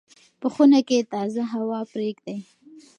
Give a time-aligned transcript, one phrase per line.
[0.41, 2.37] په خونه کې تازه هوا پرېږدئ.